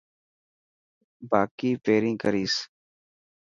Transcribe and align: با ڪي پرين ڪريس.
با 1.29 1.41
ڪي 1.57 1.69
پرين 1.83 2.15
ڪريس. 2.21 2.55